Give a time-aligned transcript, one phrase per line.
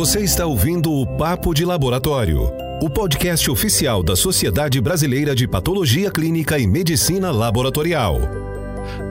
[0.00, 2.50] Você está ouvindo o Papo de Laboratório,
[2.80, 8.18] o podcast oficial da Sociedade Brasileira de Patologia Clínica e Medicina Laboratorial.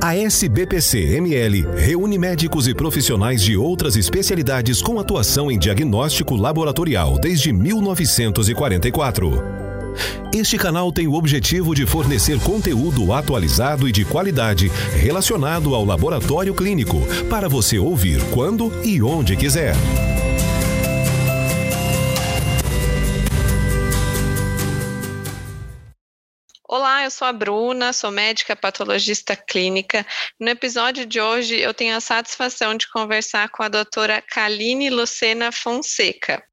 [0.01, 7.53] A SBPC-ML reúne médicos e profissionais de outras especialidades com atuação em diagnóstico laboratorial desde
[7.53, 9.58] 1944.
[10.33, 16.53] Este canal tem o objetivo de fornecer conteúdo atualizado e de qualidade relacionado ao laboratório
[16.53, 19.75] clínico para você ouvir quando e onde quiser.
[26.71, 30.05] Olá, eu sou a Bruna, sou médica patologista clínica.
[30.39, 35.51] No episódio de hoje, eu tenho a satisfação de conversar com a doutora Kaline Lucena
[35.51, 36.43] Fonseca.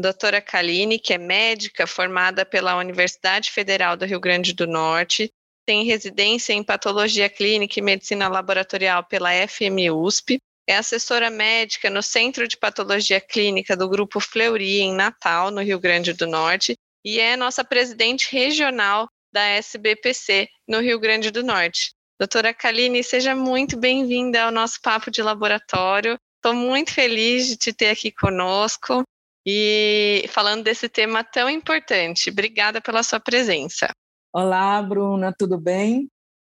[0.00, 5.30] Doutora Kaline, que é médica formada pela Universidade Federal do Rio Grande do Norte,
[5.66, 12.48] tem residência em patologia clínica e medicina laboratorial pela FMUSP, é assessora médica no Centro
[12.48, 16.74] de Patologia Clínica do Grupo Fleury, em Natal, no Rio Grande do Norte,
[17.04, 21.92] e é nossa presidente regional da SBPC no Rio Grande do Norte.
[22.18, 26.16] Doutora Kaline, seja muito bem-vinda ao nosso papo de laboratório.
[26.36, 29.02] Estou muito feliz de te ter aqui conosco
[29.46, 32.30] e falando desse tema tão importante.
[32.30, 33.88] Obrigada pela sua presença.
[34.32, 36.08] Olá, Bruna, tudo bem?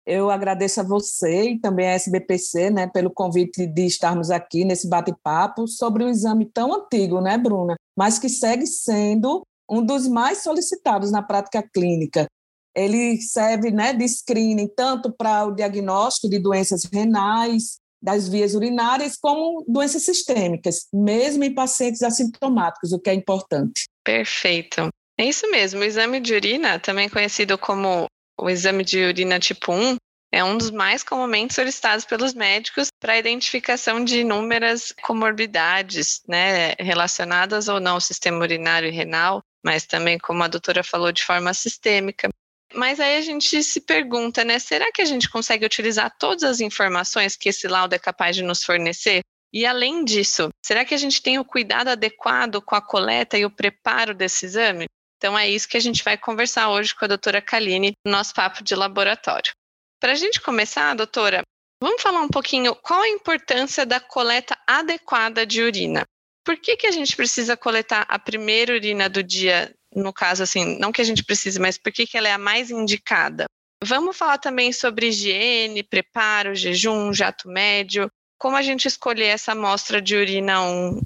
[0.06, 4.88] Eu agradeço a você e também a SBPC, né, pelo convite de estarmos aqui nesse
[4.88, 10.42] bate-papo sobre um exame tão antigo, né, Bruna, mas que segue sendo um dos mais
[10.42, 12.26] solicitados na prática clínica,
[12.74, 19.16] ele serve né, de screening tanto para o diagnóstico de doenças renais, das vias urinárias,
[19.16, 23.84] como doenças sistêmicas, mesmo em pacientes assintomáticos, o que é importante.
[24.04, 24.88] Perfeito.
[25.18, 25.80] É isso mesmo.
[25.80, 28.06] O exame de urina, também conhecido como
[28.38, 29.96] o exame de urina tipo 1,
[30.32, 36.72] é um dos mais comumente solicitados pelos médicos para a identificação de inúmeras comorbidades, né,
[36.78, 41.24] relacionadas ou não ao sistema urinário e renal, mas também, como a doutora falou, de
[41.24, 42.28] forma sistêmica.
[42.74, 44.58] Mas aí a gente se pergunta, né?
[44.58, 48.42] Será que a gente consegue utilizar todas as informações que esse laudo é capaz de
[48.42, 49.20] nos fornecer?
[49.52, 53.44] E além disso, será que a gente tem o cuidado adequado com a coleta e
[53.44, 54.86] o preparo desse exame?
[55.16, 58.32] Então é isso que a gente vai conversar hoje com a doutora Kaline no nosso
[58.32, 59.52] papo de laboratório.
[60.00, 61.42] Para a gente começar, doutora,
[61.82, 66.04] vamos falar um pouquinho qual a importância da coleta adequada de urina.
[66.44, 70.78] Por que, que a gente precisa coletar a primeira urina do dia no caso, assim,
[70.78, 73.46] não que a gente precise, mas por que, que ela é a mais indicada?
[73.82, 80.00] Vamos falar também sobre higiene, preparo, jejum, jato médio, como a gente escolher essa amostra
[80.00, 81.00] de urina, um,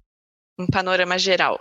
[0.58, 1.60] um panorama geral.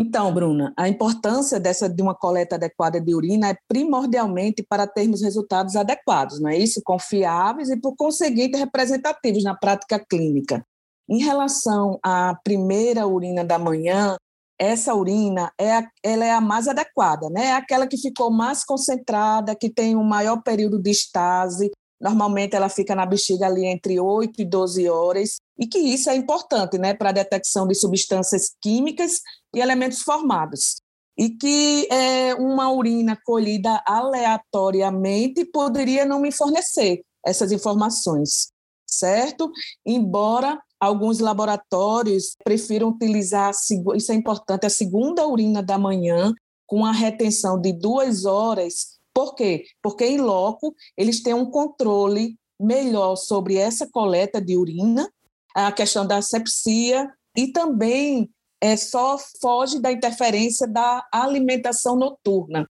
[0.00, 5.22] Então, Bruna, a importância dessa de uma coleta adequada de urina é primordialmente para termos
[5.22, 6.80] resultados adequados, não é isso?
[6.84, 10.64] Confiáveis e, por conseguinte, representativos na prática clínica.
[11.08, 14.16] Em relação à primeira urina da manhã,
[14.58, 17.46] essa urina é a, ela é a mais adequada, né?
[17.46, 21.70] É aquela que ficou mais concentrada, que tem um maior período de estase.
[22.00, 26.16] Normalmente ela fica na bexiga ali entre 8 e 12 horas, e que isso é
[26.16, 29.20] importante, né, para a detecção de substâncias químicas
[29.54, 30.76] e elementos formados.
[31.16, 38.52] E que é, uma urina colhida aleatoriamente poderia não me fornecer essas informações,
[38.86, 39.50] certo?
[39.84, 43.50] Embora Alguns laboratórios prefiram utilizar,
[43.96, 46.32] isso é importante, a segunda urina da manhã,
[46.66, 48.98] com a retenção de duas horas.
[49.12, 49.64] Por quê?
[49.82, 55.10] Porque em loco eles têm um controle melhor sobre essa coleta de urina,
[55.54, 62.68] a questão da sepsia e também é, só foge da interferência da alimentação noturna.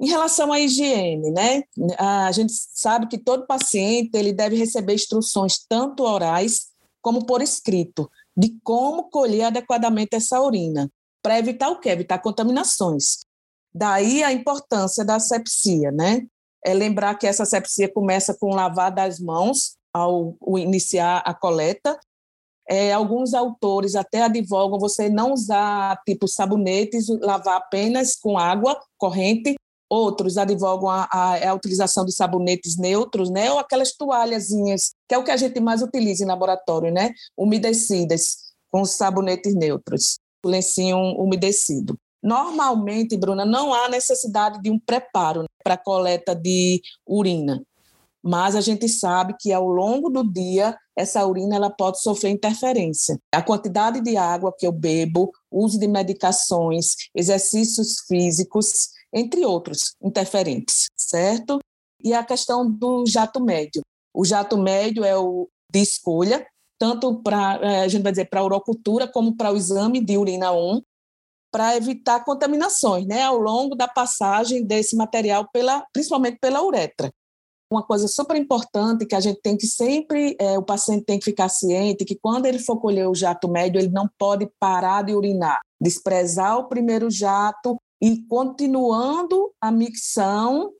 [0.00, 1.62] Em relação à higiene, né?
[1.98, 6.67] A gente sabe que todo paciente ele deve receber instruções tanto orais
[7.00, 10.90] como por escrito, de como colher adequadamente essa urina,
[11.22, 11.90] para evitar o quê?
[11.90, 13.26] Evitar contaminações.
[13.74, 16.26] Daí a importância da sepsia, né?
[16.64, 21.98] É lembrar que essa sepsia começa com lavar das mãos ao, ao iniciar a coleta.
[22.68, 29.56] É, alguns autores até advogam você não usar tipo sabonetes, lavar apenas com água corrente
[29.90, 33.50] Outros advogam a, a, a, utilização de sabonetes neutros, né?
[33.50, 37.12] Ou aquelas toalhazinhas, que é o que a gente mais utiliza em laboratório, né?
[37.36, 38.36] Umedecidas,
[38.70, 41.96] com sabonetes neutros, o lencinho umedecido.
[42.22, 47.62] Normalmente, Bruna, não há necessidade de um preparo né, para coleta de urina,
[48.22, 53.18] mas a gente sabe que ao longo do dia essa urina ela pode sofrer interferência.
[53.32, 60.88] A quantidade de água que eu bebo, uso de medicações, exercícios físicos, entre outros interferentes,
[60.96, 61.58] certo?
[62.02, 63.82] e a questão do jato médio.
[64.14, 66.46] O jato médio é o de escolha,
[66.78, 70.16] tanto para, é, a gente vai dizer, para a urocultura como para o exame de
[70.16, 70.80] urina 1,
[71.50, 77.10] para evitar contaminações, né, ao longo da passagem desse material pela, principalmente pela uretra.
[77.70, 81.24] Uma coisa super importante que a gente tem que sempre, é, o paciente tem que
[81.24, 85.14] ficar ciente que quando ele for colher o jato médio, ele não pode parar de
[85.14, 90.72] urinar, desprezar o primeiro jato e continuando a micção,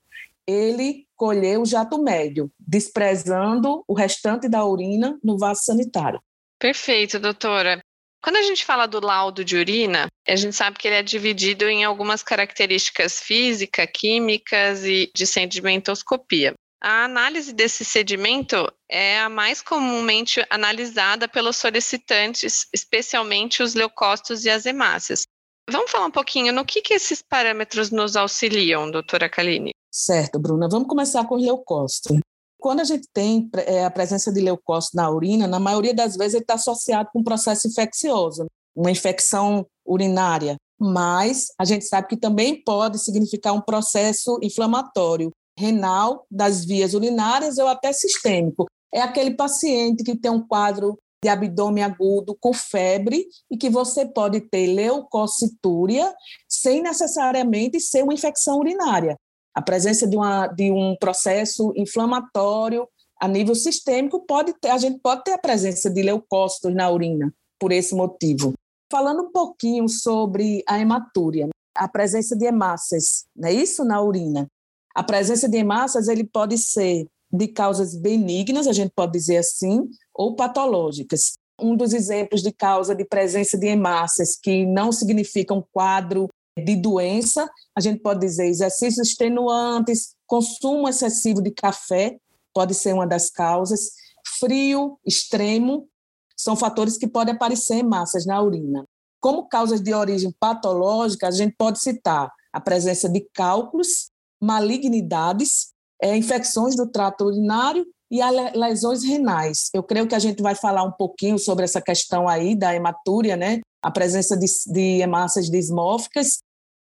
[0.47, 6.21] ele colher o jato médio, desprezando o restante da urina no vaso sanitário.
[6.57, 7.79] Perfeito, doutora.
[8.21, 11.69] Quando a gente fala do laudo de urina, a gente sabe que ele é dividido
[11.69, 16.53] em algumas características físicas, químicas e de sedimentoscopia.
[16.81, 24.49] A análise desse sedimento é a mais comumente analisada pelos solicitantes, especialmente os leucócitos e
[24.49, 25.23] as hemácias.
[25.71, 29.71] Vamos falar um pouquinho no que, que esses parâmetros nos auxiliam, doutora Kaline?
[29.91, 30.67] Certo, Bruna.
[30.69, 32.17] Vamos começar com os leucócitos.
[32.59, 36.33] Quando a gente tem é, a presença de leucócito na urina, na maioria das vezes
[36.33, 40.55] ele está associado com um processo infeccioso, uma infecção urinária.
[40.79, 47.57] Mas a gente sabe que também pode significar um processo inflamatório, renal, das vias urinárias
[47.57, 48.65] ou até sistêmico.
[48.93, 54.05] É aquele paciente que tem um quadro de abdômen agudo com febre e que você
[54.05, 56.13] pode ter leucocitúria
[56.47, 59.17] sem necessariamente ser uma infecção urinária.
[59.53, 62.87] A presença de, uma, de um processo inflamatório
[63.19, 67.33] a nível sistêmico pode ter, a gente pode ter a presença de leucócitos na urina
[67.59, 68.53] por esse motivo.
[68.89, 74.47] Falando um pouquinho sobre a hematúria, a presença de hemácias, não é isso na urina?
[74.95, 79.87] A presença de hemácias ele pode ser de causas benignas, a gente pode dizer assim,
[80.19, 81.35] ou patológicas.
[81.57, 86.27] Um dos exemplos de causa de presença de hemácias que não significa um quadro
[86.57, 92.17] de doença, a gente pode dizer exercícios extenuantes, consumo excessivo de café,
[92.53, 93.91] pode ser uma das causas,
[94.39, 95.87] frio extremo,
[96.35, 98.83] são fatores que podem aparecer em massas na urina.
[99.21, 104.11] Como causas de origem patológica, a gente pode citar a presença de cálculos,
[104.41, 108.19] malignidades, é, infecções do trato urinário e
[108.55, 109.69] lesões renais.
[109.73, 113.37] Eu creio que a gente vai falar um pouquinho sobre essa questão aí da hematúria,
[113.37, 113.59] né?
[113.81, 116.39] A presença de, de hemácias dismórficas,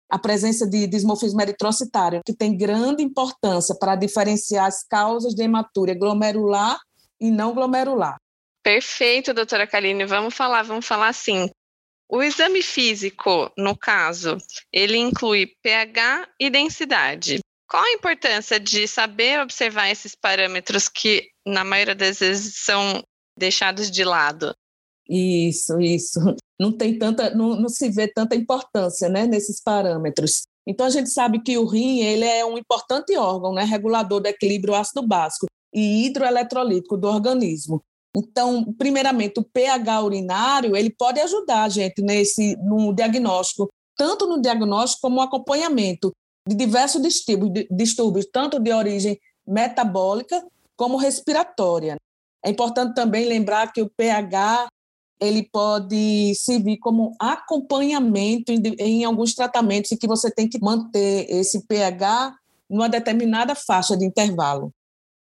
[0.08, 5.98] a presença de dismorfismo eritrocitário, que tem grande importância para diferenciar as causas de hematúria
[5.98, 6.78] glomerular
[7.20, 8.16] e não glomerular.
[8.62, 10.04] Perfeito, doutora Kaline.
[10.04, 11.50] Vamos falar, vamos falar assim.
[12.08, 14.38] O exame físico, no caso,
[14.72, 17.40] ele inclui pH e densidade.
[17.68, 23.02] Qual a importância de saber observar esses parâmetros que, na maioria das vezes, são
[23.36, 24.54] deixados de lado?
[25.08, 26.20] Isso, isso.
[26.58, 30.42] Não tem tanta, não, não se vê tanta importância, né, nesses parâmetros.
[30.66, 34.26] Então a gente sabe que o rim ele é um importante órgão, né, regulador do
[34.26, 37.82] equilíbrio ácido básico e hidroeletrolítico do organismo.
[38.16, 44.40] Então, primeiramente, o pH urinário ele pode ajudar a gente nesse no diagnóstico, tanto no
[44.40, 46.10] diagnóstico como no acompanhamento
[46.46, 50.44] de diversos distúrbios, distúrbios tanto de origem metabólica
[50.76, 51.96] como respiratória.
[52.44, 54.68] É importante também lembrar que o pH
[55.18, 61.26] ele pode servir como acompanhamento em, em alguns tratamentos em que você tem que manter
[61.30, 62.36] esse pH
[62.68, 64.70] numa determinada faixa de intervalo.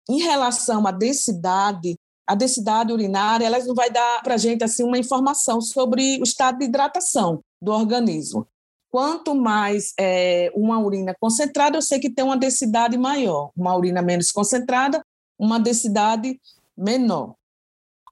[0.08, 4.82] Em relação à densidade, a densidade urinária, ela não vai dar para a gente assim,
[4.82, 8.46] uma informação sobre o estado de hidratação do organismo.
[8.92, 13.50] Quanto mais é, uma urina concentrada, eu sei que tem uma densidade maior.
[13.56, 15.02] Uma urina menos concentrada,
[15.38, 16.38] uma densidade
[16.76, 17.34] menor.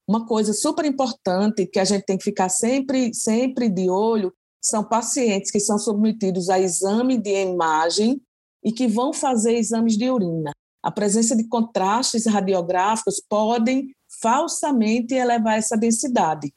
[0.09, 4.83] Uma coisa super importante que a gente tem que ficar sempre, sempre de olho são
[4.83, 8.19] pacientes que são submetidos a exame de imagem
[8.65, 10.51] e que vão fazer exames de urina.
[10.83, 16.55] A presença de contrastes radiográficos podem falsamente elevar essa densidade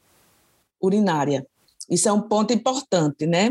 [0.80, 1.46] urinária.
[1.90, 3.50] Isso é um ponto importante, né?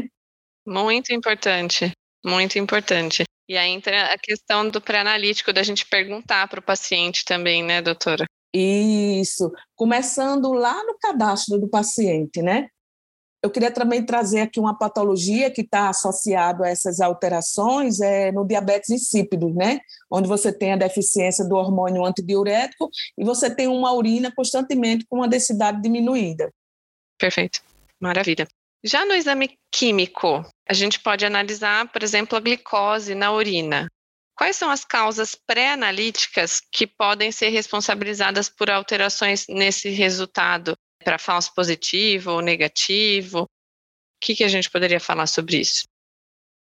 [0.66, 1.92] Muito importante,
[2.26, 3.24] muito importante.
[3.50, 7.82] E aí entra a questão do pré-analítico, da gente perguntar para o paciente também, né,
[7.82, 8.26] doutora?
[8.54, 12.68] Isso, começando lá no cadastro do paciente, né?
[13.44, 18.48] Eu queria também trazer aqui uma patologia que está associada a essas alterações é no
[18.48, 19.82] diabetes insípido, né?
[20.10, 25.18] Onde você tem a deficiência do hormônio antidiurético e você tem uma urina constantemente com
[25.18, 26.50] uma densidade diminuída.
[27.20, 27.62] Perfeito,
[28.00, 28.48] maravilha.
[28.84, 33.88] Já no exame químico, a gente pode analisar, por exemplo, a glicose na urina.
[34.38, 41.54] Quais são as causas pré-analíticas que podem ser responsabilizadas por alterações nesse resultado para falso
[41.56, 43.44] positivo ou negativo?
[43.44, 43.48] O
[44.20, 45.88] que, que a gente poderia falar sobre isso?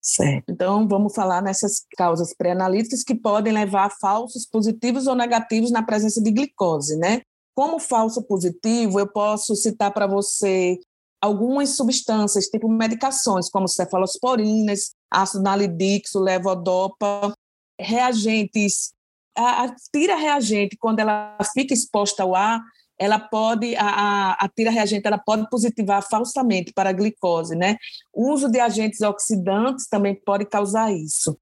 [0.02, 0.50] Certo.
[0.50, 5.84] Então, vamos falar nessas causas pré-analíticas que podem levar a falsos positivos ou negativos na
[5.84, 7.22] presença de glicose, né?
[7.56, 10.80] Como falso positivo, eu posso citar para você
[11.22, 17.34] algumas substâncias, tipo medicações, como cefalosporinas, ácido nalidíxico, levodopa,
[17.80, 18.94] reagentes.
[19.38, 22.62] A, a tira reagente, quando ela fica exposta ao ar,
[23.00, 27.78] ela pode, a, a, tira reagente, ela pode positivar falsamente para a glicose, né?
[28.14, 31.38] O uso de agentes oxidantes também pode causar isso.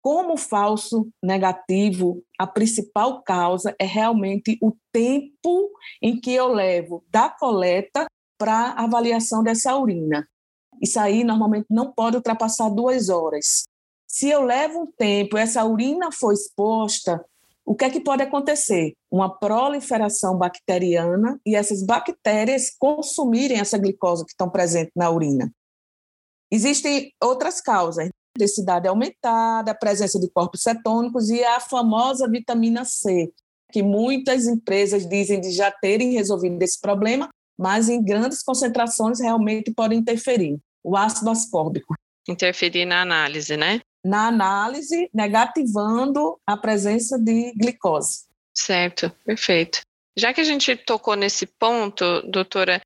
[0.00, 5.70] Como falso negativo, a principal causa é realmente o tempo
[6.02, 8.06] em que eu levo da coleta
[8.38, 10.28] para avaliação dessa urina.
[10.82, 13.64] Isso aí normalmente não pode ultrapassar duas horas.
[14.06, 17.24] Se eu levo um tempo, essa urina foi exposta,
[17.66, 18.94] o que é que pode acontecer?
[19.10, 25.50] Uma proliferação bacteriana e essas bactérias consumirem essa glicose que estão presentes na urina.
[26.50, 33.32] Existem outras causas, densidade aumentada, a presença de corpos cetônicos e a famosa vitamina C,
[33.72, 39.72] que muitas empresas dizem de já terem resolvido esse problema, mas em grandes concentrações realmente
[39.72, 40.58] pode interferir.
[40.82, 41.94] O ácido ascórbico.
[42.28, 43.80] Interferir na análise, né?
[44.04, 48.24] Na análise, negativando a presença de glicose.
[48.54, 49.80] Certo, perfeito.
[50.16, 52.80] Já que a gente tocou nesse ponto, doutora,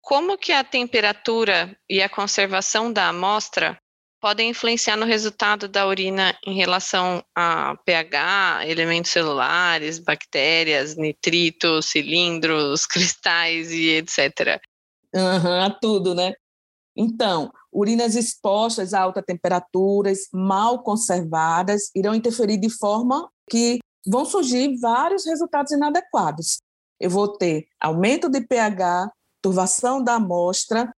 [0.00, 3.78] como que a temperatura e a conservação da amostra
[4.22, 12.86] podem influenciar no resultado da urina em relação a pH, elementos celulares, bactérias, nitritos, cilindros,
[12.86, 14.62] cristais e etc.
[15.12, 16.34] Uhum, tudo, né?
[16.96, 24.78] Então, urinas expostas a altas temperaturas, mal conservadas, irão interferir de forma que vão surgir
[24.78, 26.60] vários resultados inadequados.
[27.00, 29.10] Eu vou ter aumento de pH,
[29.42, 30.94] turvação da amostra,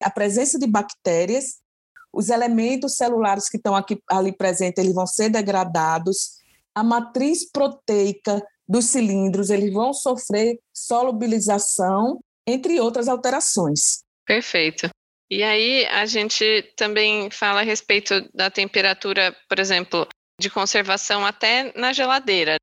[0.00, 1.56] a presença de bactérias
[2.12, 6.38] os elementos celulares que estão aqui ali presentes, eles vão ser degradados,
[6.74, 14.02] a matriz proteica dos cilindros, eles vão sofrer solubilização, entre outras alterações.
[14.26, 14.88] Perfeito.
[15.30, 16.44] E aí a gente
[16.76, 20.06] também fala a respeito da temperatura, por exemplo,
[20.40, 22.56] de conservação até na geladeira.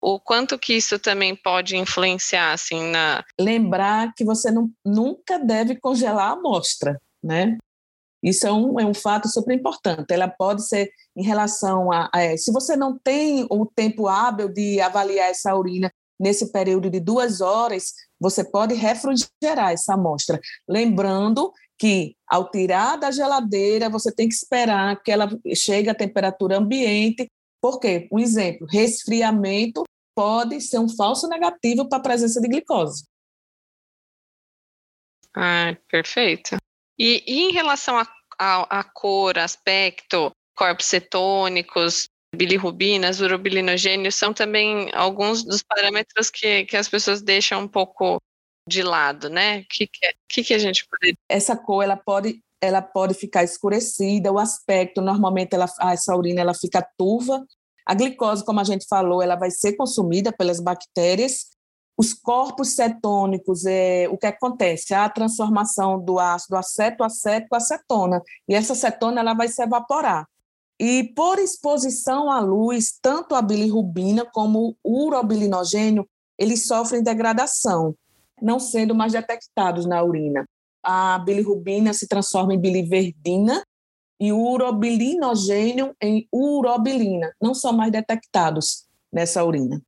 [0.00, 5.76] O quanto que isso também pode influenciar assim na lembrar que você não, nunca deve
[5.76, 7.56] congelar a amostra, né?
[8.24, 10.10] Isso é um, é um fato super importante.
[10.10, 14.80] Ela pode ser em relação a, a, se você não tem o tempo hábil de
[14.80, 20.40] avaliar essa urina nesse período de duas horas, você pode refrigerar essa amostra.
[20.66, 26.56] Lembrando que ao tirar da geladeira, você tem que esperar que ela chegue à temperatura
[26.56, 27.30] ambiente.
[27.60, 28.08] Por quê?
[28.10, 29.82] Um exemplo, resfriamento
[30.14, 33.04] pode ser um falso negativo para a presença de glicose.
[35.36, 36.56] Ah, perfeito.
[36.98, 37.96] E, e em relação
[38.38, 46.88] à cor, aspecto, corpos cetônicos, bilirrubinas, urobilinogênios, são também alguns dos parâmetros que, que as
[46.88, 48.20] pessoas deixam um pouco
[48.68, 49.60] de lado, né?
[49.60, 51.14] O que, que, é, que, a gente pode...
[51.28, 56.54] Essa cor, ela pode ela pode ficar escurecida, o aspecto, normalmente ela, essa urina ela
[56.54, 57.44] fica turva.
[57.86, 61.53] A glicose, como a gente falou, ela vai ser consumida pelas bactérias
[61.96, 64.94] os corpos cetônicos, é, o que acontece?
[64.94, 68.20] A transformação do ácido aceto, acético, acetona.
[68.48, 70.26] E essa acetona ela vai se evaporar.
[70.78, 77.94] E por exposição à luz, tanto a bilirrubina como o urobilinogênio, eles sofrem degradação,
[78.42, 80.44] não sendo mais detectados na urina.
[80.82, 83.64] A bilirrubina se transforma em biliverdina
[84.20, 89.80] e o urobilinogênio em urobilina, não são mais detectados nessa urina.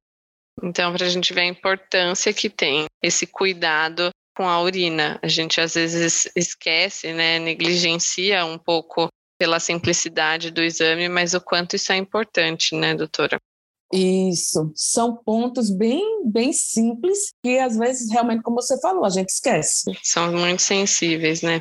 [0.62, 5.18] Então, para a gente ver a importância que tem esse cuidado com a urina.
[5.22, 9.08] A gente às vezes esquece, né, negligencia um pouco
[9.38, 13.38] pela simplicidade do exame, mas o quanto isso é importante, né, doutora?
[13.92, 19.28] Isso, são pontos bem, bem simples que às vezes realmente, como você falou, a gente
[19.28, 19.92] esquece.
[20.02, 21.58] São muito sensíveis, né?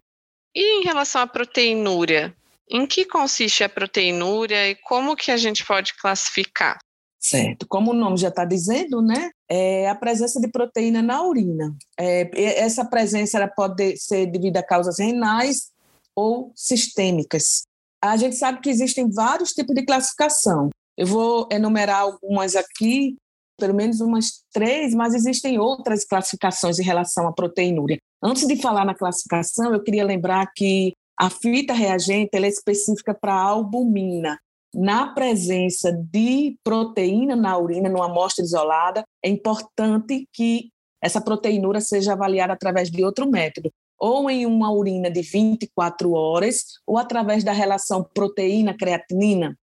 [0.53, 2.35] E em relação à proteinúria,
[2.69, 6.79] em que consiste a proteinúria e como que a gente pode classificar?
[7.27, 7.65] Certo.
[7.67, 9.31] Como o nome já está dizendo, né?
[9.49, 11.75] É a presença de proteína na urina.
[11.99, 12.29] É,
[12.59, 15.71] essa presença ela pode ser devido a causas renais
[16.15, 17.63] ou sistêmicas.
[17.99, 20.69] A gente sabe que existem vários tipos de classificação.
[20.95, 23.15] Eu vou enumerar algumas aqui,
[23.59, 27.97] pelo menos umas três, mas existem outras classificações em relação à proteinúria.
[28.21, 33.33] Antes de falar na classificação, eu queria lembrar que a fita reagente é específica para
[33.33, 34.37] albumina,
[34.75, 40.69] na presença de proteína na urina, numa amostra isolada, é importante que
[41.01, 43.71] essa proteinura seja avaliada através de outro método.
[43.97, 49.57] ou em uma urina de 24 horas, ou através da relação proteína-creatinina.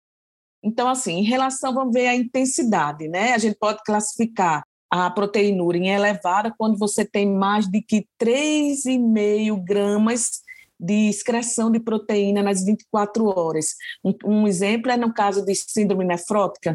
[0.64, 3.34] Então, assim, em relação, vamos ver a intensidade, né?
[3.34, 9.64] A gente pode classificar a proteinúria em elevada quando você tem mais de que 3,5
[9.64, 10.42] gramas
[10.82, 13.76] de excreção de proteína nas 24 horas.
[14.26, 16.74] Um, exemplo é no caso de síndrome nefrótica,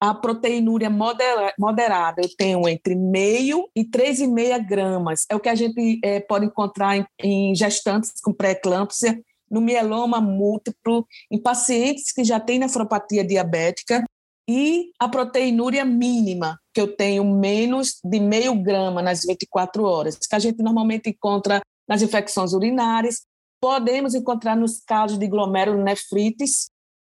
[0.00, 5.24] a proteinúria modera, moderada, eu tenho entre meio e 3,5 gramas.
[5.28, 10.20] É o que a gente é, pode encontrar em, em gestantes com pré-eclâmpsia, no mieloma
[10.20, 14.04] múltiplo, em pacientes que já têm nefropatia diabética,
[14.48, 20.34] e a proteinúria mínima, que eu tenho menos de meio grama nas 24 horas, que
[20.34, 23.22] a gente normalmente encontra nas infecções urinárias,
[23.60, 26.70] podemos encontrar nos casos de glomerulonefrites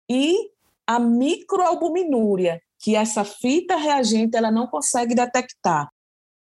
[0.08, 0.50] e
[0.86, 5.88] a microalbuminúria, que essa fita reagente ela não consegue detectar,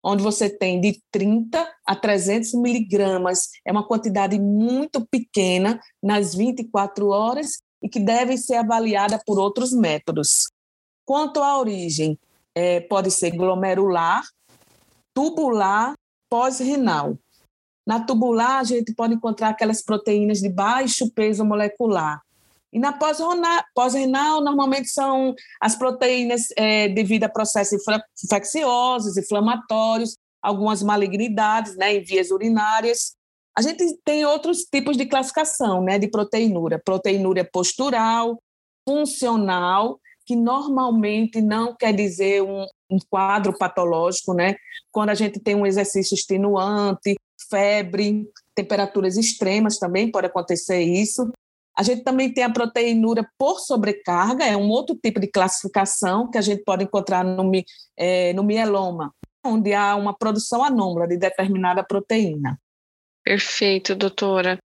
[0.03, 7.09] onde você tem de 30 a 300 miligramas, é uma quantidade muito pequena nas 24
[7.09, 10.47] horas e que deve ser avaliada por outros métodos.
[11.05, 12.19] Quanto à origem,
[12.55, 14.23] é, pode ser glomerular,
[15.15, 15.95] tubular,
[16.29, 17.17] pós-renal.
[17.89, 22.21] Na tubular, a gente pode encontrar aquelas proteínas de baixo peso molecular,
[22.71, 22.93] e na
[23.75, 27.83] pós-renal, normalmente são as proteínas é, devido a processos
[28.23, 33.17] infecciosos, inflamatórios, algumas malignidades né, em vias urinárias.
[33.57, 36.79] A gente tem outros tipos de classificação né, de proteinúria.
[36.85, 38.39] Proteinúria postural,
[38.87, 44.57] funcional, que normalmente não quer dizer um, um quadro patológico, né?
[44.93, 47.17] Quando a gente tem um exercício extenuante,
[47.49, 51.31] febre, temperaturas extremas também pode acontecer isso.
[51.77, 56.37] A gente também tem a proteinúria por sobrecarga, é um outro tipo de classificação que
[56.37, 57.51] a gente pode encontrar no,
[57.97, 59.15] é, no mieloma,
[59.47, 62.59] onde há uma produção anômala de determinada proteína.
[63.25, 64.59] Perfeito, doutora.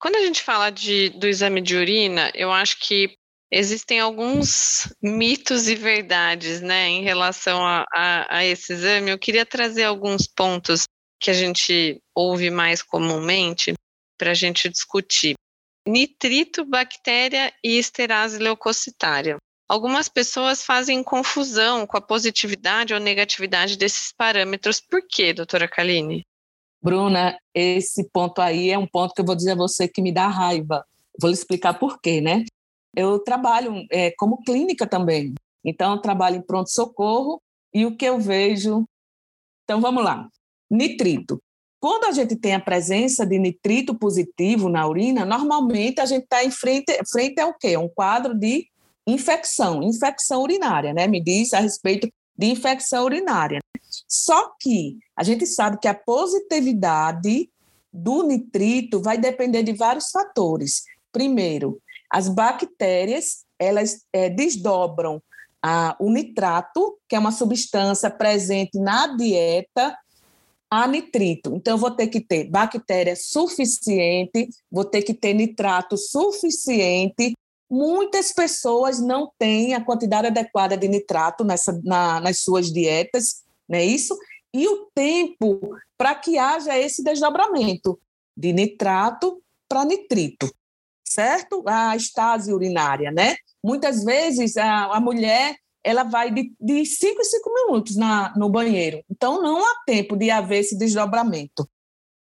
[0.00, 3.16] Quando a gente fala de, do exame de urina, eu acho que
[3.50, 9.10] existem alguns mitos e verdades né, em relação a, a, a esse exame.
[9.10, 10.86] Eu queria trazer alguns pontos
[11.20, 13.74] que a gente ouve mais comumente
[14.16, 15.34] para a gente discutir
[15.86, 19.36] nitrito, bactéria e esterase leucocitária.
[19.68, 24.80] Algumas pessoas fazem confusão com a positividade ou negatividade desses parâmetros.
[24.80, 26.22] Por quê, doutora Kaline?
[26.80, 30.12] Bruna, esse ponto aí é um ponto que eu vou dizer a você que me
[30.12, 30.84] dá raiva.
[31.20, 32.44] Vou lhe explicar por quê, né?
[32.94, 35.34] Eu trabalho é, como clínica também.
[35.64, 37.40] Então, eu trabalho em pronto-socorro
[37.74, 38.84] e o que eu vejo.
[39.64, 40.28] Então, vamos lá.
[40.70, 41.42] Nitrito.
[41.80, 46.44] Quando a gente tem a presença de nitrito positivo na urina, normalmente a gente está
[46.44, 47.76] em frente, frente ao quê?
[47.76, 48.66] Um quadro de
[49.06, 51.06] infecção, infecção urinária, né?
[51.06, 53.60] Me diz a respeito de infecção urinária.
[54.08, 57.48] Só que a gente sabe que a positividade
[57.92, 60.82] do nitrito vai depender de vários fatores.
[61.12, 65.20] Primeiro, as bactérias elas é, desdobram
[65.62, 69.96] a, o nitrato, que é uma substância presente na dieta
[70.70, 71.54] a nitrito.
[71.54, 77.32] Então, eu vou ter que ter bactéria suficiente, vou ter que ter nitrato suficiente.
[77.70, 83.78] Muitas pessoas não têm a quantidade adequada de nitrato nessa, na, nas suas dietas, não
[83.78, 84.16] é isso?
[84.54, 85.60] E o tempo
[85.96, 88.00] para que haja esse desdobramento
[88.36, 90.50] de nitrato para nitrito,
[91.06, 91.62] certo?
[91.66, 93.36] A estase urinária, né?
[93.62, 98.48] Muitas vezes a, a mulher ela vai de, de cinco em cinco minutos na, no
[98.48, 99.02] banheiro.
[99.10, 101.68] Então, não há tempo de haver esse desdobramento.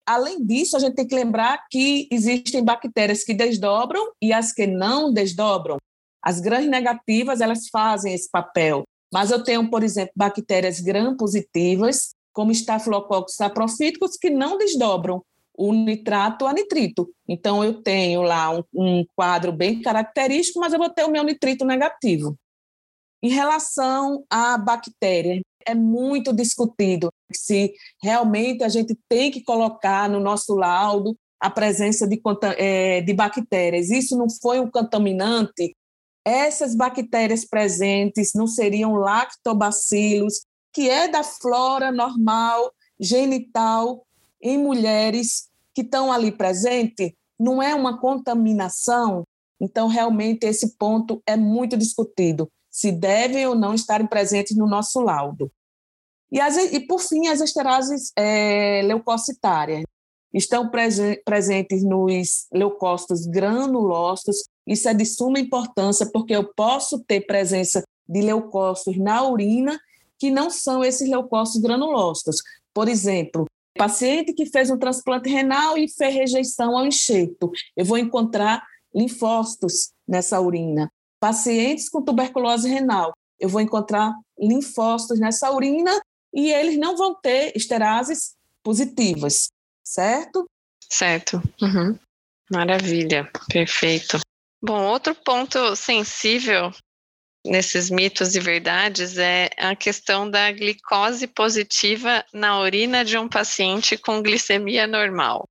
[0.05, 4.67] Além disso, a gente tem que lembrar que existem bactérias que desdobram e as que
[4.67, 5.77] não desdobram.
[6.21, 8.83] As gram-negativas, elas fazem esse papel.
[9.11, 15.23] Mas eu tenho, por exemplo, bactérias gram-positivas, como Staphylococcus saprofíticos, que não desdobram
[15.57, 17.09] o nitrato a nitrito.
[17.27, 21.23] Então, eu tenho lá um, um quadro bem característico, mas eu vou ter o meu
[21.23, 22.37] nitrito negativo.
[23.25, 30.19] Em relação à bactéria, é muito discutido se realmente a gente tem que colocar no
[30.19, 32.21] nosso laudo a presença de,
[32.55, 33.89] é, de bactérias.
[33.89, 35.75] Isso não foi um contaminante?
[36.23, 44.05] Essas bactérias presentes não seriam lactobacilos, que é da flora normal genital
[44.39, 47.11] em mulheres que estão ali presentes?
[47.39, 49.23] Não é uma contaminação?
[49.59, 54.99] Então, realmente, esse ponto é muito discutido se devem ou não estarem presentes no nosso
[54.99, 55.49] laudo.
[56.29, 59.85] E, as, e por fim, as esterases é, leucocitárias
[60.33, 64.43] estão prese presentes nos leucócitos granulócitos.
[64.67, 69.79] Isso é de suma importância, porque eu posso ter presença de leucócitos na urina
[70.19, 72.41] que não são esses leucócitos granulócitos.
[72.73, 73.45] Por exemplo,
[73.77, 78.61] Paciente que fez um transplante renal e fez rejeição ao enxerto, eu vou encontrar
[78.93, 80.91] linfócitos nessa urina.
[81.25, 85.99] Pacientes com tuberculose renal, eu vou encontrar linfócitos nessa urina
[86.31, 89.47] e eles não vão ter esterases positivas,
[89.83, 90.45] certo?
[90.87, 91.41] Certo.
[91.59, 91.97] Uhum.
[92.51, 94.19] Maravilha, perfeito.
[94.61, 96.71] Bom, outro ponto sensível
[97.43, 103.97] nesses mitos e verdades é a questão da glicose positiva na urina de um paciente
[103.97, 105.43] com glicemia normal.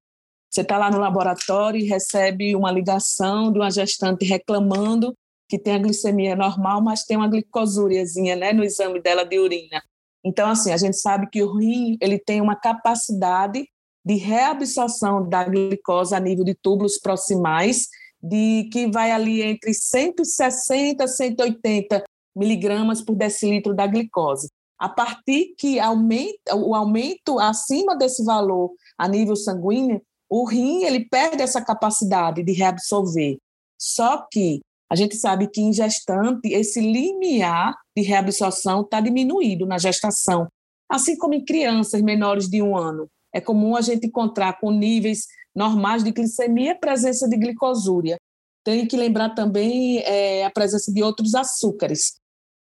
[0.48, 5.12] Você está lá no laboratório e recebe uma ligação de uma gestante reclamando
[5.48, 9.82] que tem a glicemia normal, mas tem uma glicosúriazinha né, no exame dela de urina.
[10.24, 13.68] Então, assim, a gente sabe que o rim ele tem uma capacidade
[14.04, 17.88] de reabsorção da glicose a nível de túbulos proximais
[18.22, 22.04] de que vai ali entre 160 e 180
[22.34, 24.48] miligramas por decilitro da glicose.
[24.78, 31.04] A partir que aumenta, o aumento acima desse valor a nível sanguíneo, o rim ele
[31.04, 33.38] perde essa capacidade de reabsorver.
[33.78, 34.60] Só que
[34.94, 40.46] a gente sabe que em gestante esse limiar de reabsorção está diminuído na gestação,
[40.88, 43.10] assim como em crianças menores de um ano.
[43.34, 48.20] É comum a gente encontrar com níveis normais de glicemia, presença de glicosúria.
[48.62, 52.14] Tem que lembrar também é, a presença de outros açúcares.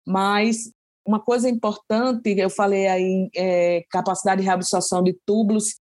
[0.07, 0.71] Mas
[1.05, 5.81] uma coisa importante, eu falei aí, é, capacidade de reabsorção de túbulos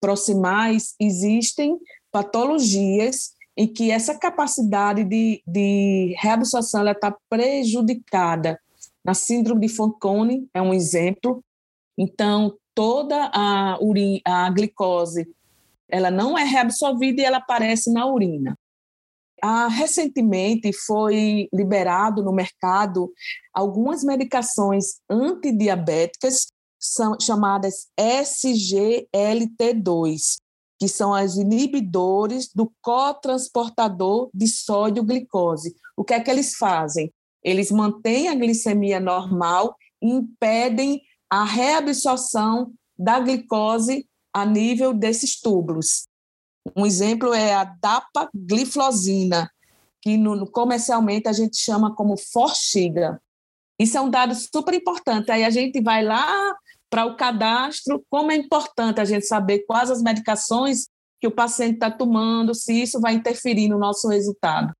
[0.00, 1.78] proximais, existem
[2.10, 8.58] patologias em que essa capacidade de, de reabsorção está prejudicada.
[9.04, 11.44] Na síndrome de Fanconi é um exemplo.
[11.98, 15.28] Então, toda a, urina, a glicose
[15.90, 18.58] ela não é reabsorvida e ela aparece na urina.
[19.42, 23.12] Ah, recentemente foi liberado no mercado
[23.52, 26.46] algumas medicações antidiabéticas
[26.78, 30.38] são chamadas SGLT2,
[30.80, 35.76] que são as inibidores do cotransportador de sódio-glicose.
[35.94, 37.12] O que é que eles fazem?
[37.44, 46.06] Eles mantêm a glicemia normal e impedem a reabsorção da glicose a nível desses túbulos.
[46.74, 49.50] Um exemplo é a dapagliflozina,
[50.00, 53.20] que no, comercialmente a gente chama como forxiga.
[53.78, 55.30] Isso é um dado super importante.
[55.30, 56.56] Aí a gente vai lá
[56.90, 60.88] para o cadastro, como é importante a gente saber quais as medicações
[61.20, 64.74] que o paciente está tomando, se isso vai interferir no nosso resultado.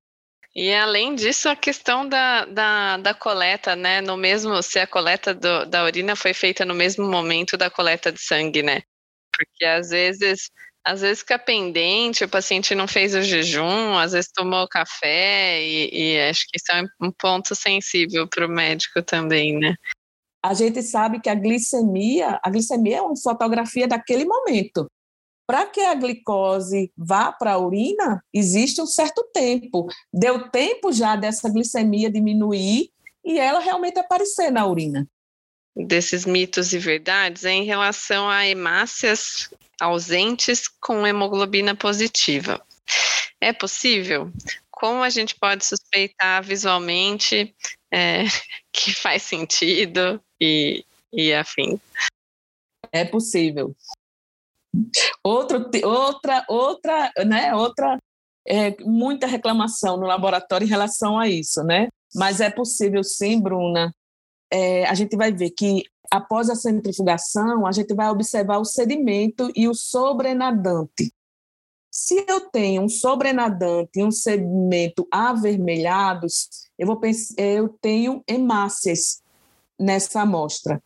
[0.53, 4.01] E além disso, a questão da, da, da coleta, né?
[4.01, 8.11] No mesmo, se a coleta do, da urina foi feita no mesmo momento da coleta
[8.11, 8.81] de sangue, né?
[9.33, 10.49] Porque às vezes,
[10.85, 15.89] às vezes fica pendente, o paciente não fez o jejum, às vezes tomou café, e,
[15.93, 19.75] e acho que isso é um ponto sensível para o médico também, né?
[20.43, 24.89] A gente sabe que a glicemia, a glicemia é uma fotografia daquele momento.
[25.47, 29.87] Para que a glicose vá para a urina, existe um certo tempo.
[30.13, 32.89] Deu tempo já dessa glicemia diminuir
[33.23, 35.07] e ela realmente aparecer na urina
[35.75, 39.49] desses mitos e verdades é em relação a hemácias
[39.79, 42.61] ausentes com hemoglobina positiva.
[43.39, 44.31] É possível?
[44.69, 47.55] Como a gente pode suspeitar visualmente
[47.91, 48.23] é,
[48.71, 51.79] que faz sentido e, e afim?
[52.91, 53.75] É possível.
[55.23, 57.97] Outro, outra, outra, né, outra,
[58.47, 61.89] é, muita reclamação no laboratório em relação a isso, né?
[62.15, 63.93] Mas é possível sim, Bruna,
[64.51, 69.49] é, a gente vai ver que após a centrifugação, a gente vai observar o sedimento
[69.55, 71.13] e o sobrenadante.
[71.89, 79.21] Se eu tenho um sobrenadante e um sedimento avermelhados, eu, vou pensar, eu tenho hemácias
[79.79, 80.81] nessa amostra.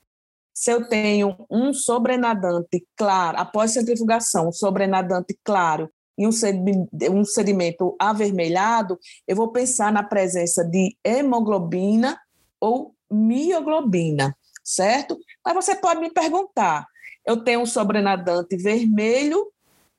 [0.53, 8.99] Se eu tenho um sobrenadante claro, após centrifugação, um sobrenadante claro e um sedimento, avermelhado,
[9.25, 12.19] eu vou pensar na presença de hemoglobina
[12.60, 15.17] ou mioglobina, certo?
[15.45, 16.86] Mas você pode me perguntar:
[17.25, 19.49] eu tenho um sobrenadante vermelho,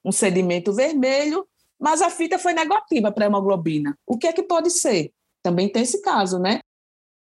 [0.04, 1.48] um sedimento vermelho,
[1.80, 3.98] mas a fita foi negativa para a hemoglobina.
[4.06, 5.10] O que é que pode ser?
[5.46, 6.58] Também tem esse caso, né?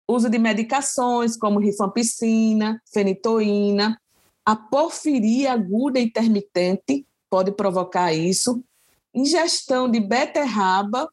[0.07, 3.99] Uso de medicações como rifampicina, fenitoína,
[4.45, 8.63] a porfiria aguda intermitente pode provocar isso,
[9.11, 11.11] ingestão de beterraba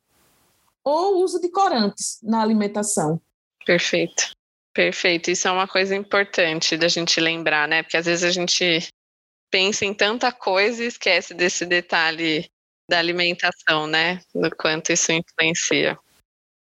[0.84, 3.18] ou uso de corantes na alimentação.
[3.64, 4.36] Perfeito.
[4.74, 7.82] Perfeito, isso é uma coisa importante da gente lembrar, né?
[7.82, 8.86] Porque às vezes a gente
[9.50, 12.50] pensa em tanta coisa e esquece desse detalhe
[12.86, 14.20] da alimentação, né?
[14.34, 15.98] Do quanto isso influencia.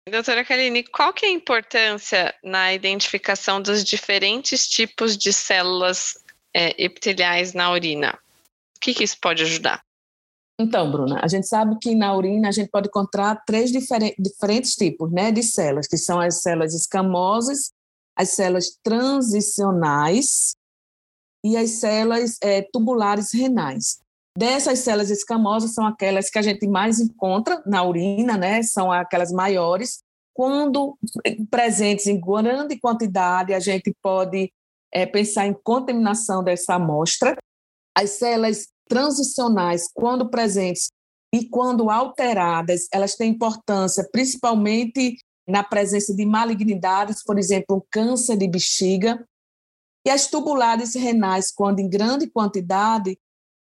[0.09, 6.15] Doutora Kaline, qual que é a importância na identificação dos diferentes tipos de células
[6.53, 8.17] é, epiteliais na urina.
[8.75, 9.81] O que, que isso pode ajudar?
[10.59, 15.11] Então, Bruna, a gente sabe que na urina a gente pode encontrar três diferentes tipos
[15.11, 17.71] né, de células, que são as células escamosas,
[18.15, 20.55] as células transicionais
[21.43, 24.01] e as células é, tubulares renais.
[24.39, 28.63] Dessas células escamosas são aquelas que a gente mais encontra na urina, né?
[28.63, 29.99] São aquelas maiores.
[30.33, 30.97] Quando
[31.51, 34.49] presentes em grande quantidade, a gente pode
[34.93, 37.35] é, pensar em contaminação dessa amostra.
[37.93, 40.87] As células transicionais, quando presentes
[41.35, 48.47] e quando alteradas, elas têm importância principalmente na presença de malignidades, por exemplo, câncer de
[48.47, 49.21] bexiga.
[50.07, 53.19] E as tubulares renais, quando em grande quantidade,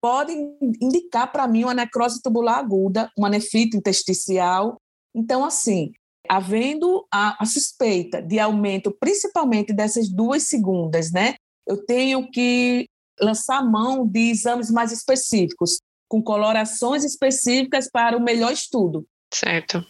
[0.02, 4.76] podem indicar para mim uma necrose tubular aguda, uma nefrite intersticial.
[5.14, 5.92] Então, assim,
[6.28, 11.34] havendo a, a suspeita de aumento, principalmente dessas duas segundas, né?
[11.66, 12.86] Eu tenho que
[13.20, 19.06] lançar mão de exames mais específicos, com colorações específicas para o melhor estudo.
[19.32, 19.86] Certo.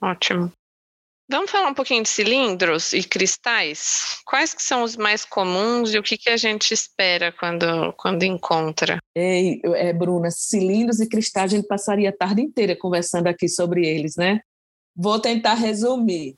[0.00, 0.52] Ótimo.
[1.32, 4.20] Vamos falar um pouquinho de cilindros e cristais?
[4.24, 8.24] Quais que são os mais comuns e o que, que a gente espera quando, quando
[8.24, 8.98] encontra?
[9.14, 13.86] Ei, é, Bruna, cilindros e cristais, a gente passaria a tarde inteira conversando aqui sobre
[13.86, 14.40] eles, né?
[14.96, 16.34] Vou tentar resumir.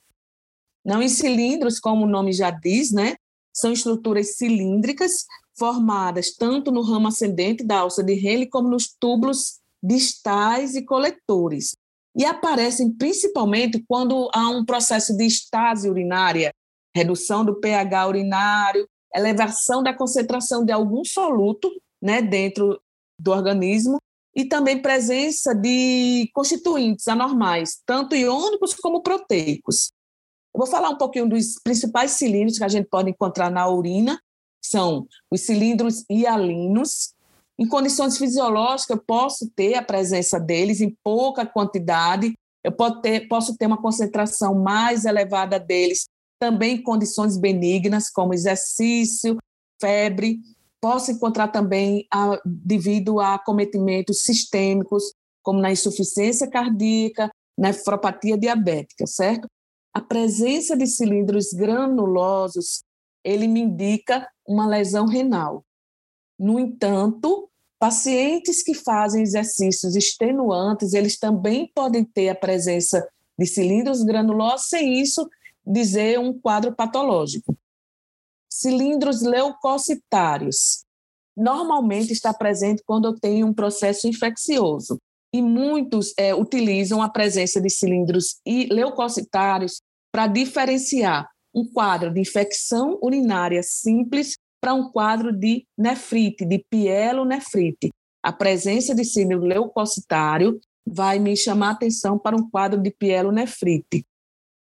[0.85, 3.15] Não em cilindros, como o nome já diz, né?
[3.51, 5.25] São estruturas cilíndricas
[5.59, 11.73] formadas tanto no ramo ascendente da alça de Henle como nos túbulos distais e coletores.
[12.17, 16.53] E aparecem principalmente quando há um processo de estase urinária,
[16.95, 21.71] redução do pH urinário, elevação da concentração de algum soluto
[22.01, 22.81] né, dentro
[23.19, 23.99] do organismo
[24.35, 29.91] e também presença de constituintes anormais, tanto iônicos como proteicos.
[30.55, 34.21] Eu vou falar um pouquinho dos principais cilindros que a gente pode encontrar na urina
[34.63, 37.15] são os cilindros hialinos.
[37.59, 42.33] Em condições fisiológicas, eu posso ter a presença deles em pouca quantidade,
[42.65, 46.07] eu posso ter, posso ter uma concentração mais elevada deles
[46.41, 49.37] também em condições benignas, como exercício,
[49.81, 50.41] febre.
[50.81, 55.13] Posso encontrar também a, devido a acometimentos sistêmicos,
[55.43, 59.47] como na insuficiência cardíaca, nefropatia diabética, certo?
[59.95, 62.83] A presença de cilindros granulosos
[63.25, 65.65] ele me indica uma lesão renal.
[66.39, 73.07] No entanto, pacientes que fazem exercícios extenuantes, eles também podem ter a presença
[73.39, 75.29] de cilindros granulosos, sem isso
[75.67, 77.57] dizer um quadro patológico.
[78.51, 80.85] Cilindros leucocitários.
[81.37, 84.99] Normalmente está presente quando eu tenho um processo infeccioso.
[85.33, 89.81] E muitos é, utilizam a presença de cilindros leucocitários
[90.13, 97.91] para diferenciar um quadro de infecção urinária simples para um quadro de nefrite, de pielonefrite.
[98.23, 104.07] A presença de síndrome leucocitário vai me chamar a atenção para um quadro de pielonefrite.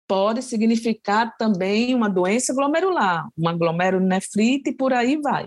[0.08, 5.44] Pode significar também uma doença glomerular, uma glomerulonefrite e por aí vai.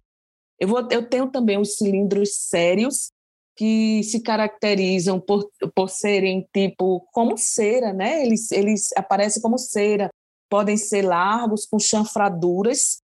[0.60, 3.12] Eu, vou, eu tenho também os cilindros sérios,
[3.58, 8.24] que se caracterizam por, por serem tipo como cera, né?
[8.24, 10.10] Eles, eles aparecem como cera,
[10.50, 13.00] podem ser largos, com chanfraduras,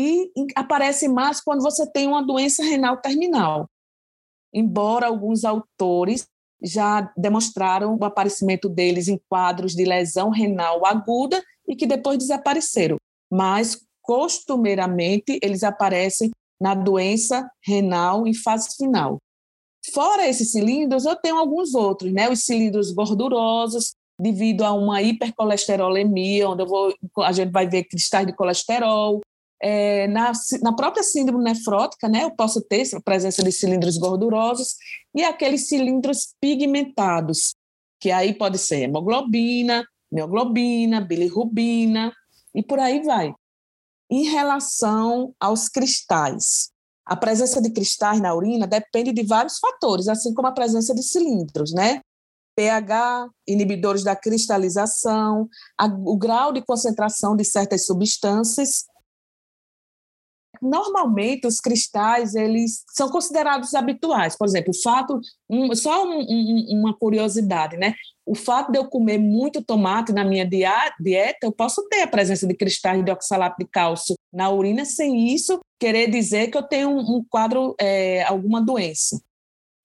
[0.00, 3.68] e aparecem mais quando você tem uma doença renal terminal.
[4.52, 6.26] Embora alguns autores
[6.62, 12.96] já demonstraram o aparecimento deles em quadros de lesão renal aguda e que depois desapareceram,
[13.30, 19.18] mas costumeiramente eles aparecem na doença renal em fase final.
[19.94, 22.28] Fora esses cilindros, eu tenho alguns outros, né?
[22.28, 28.34] Os cilindros gordurosos, devido a uma hipercolesterolemia, onde vou, a gente vai ver cristais de
[28.34, 29.20] colesterol.
[29.62, 34.76] É, na, na própria síndrome nefrótica, né, eu posso ter a presença de cilindros gordurosos
[35.14, 37.54] e aqueles cilindros pigmentados,
[38.00, 42.12] que aí pode ser hemoglobina, mioglobina, bilirrubina
[42.54, 43.34] e por aí vai.
[44.10, 46.70] Em relação aos cristais,
[47.04, 51.02] a presença de cristais na urina depende de vários fatores, assim como a presença de
[51.02, 52.00] cilindros, né?
[52.56, 58.84] pH, inibidores da cristalização, a, o grau de concentração de certas substâncias.
[60.60, 64.36] Normalmente, os cristais eles são considerados habituais.
[64.36, 67.94] Por exemplo, o fato, um, só um, um, uma curiosidade, né?
[68.26, 72.46] O fato de eu comer muito tomate na minha dieta, eu posso ter a presença
[72.46, 76.90] de cristais de oxalato de cálcio na urina, sem isso querer dizer que eu tenho
[76.90, 79.20] um, quadro, é, alguma doença.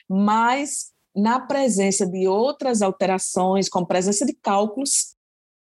[0.08, 5.16] Mas na presença de outras alterações, como presença de cálculos,